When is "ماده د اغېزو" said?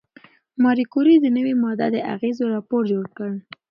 1.63-2.43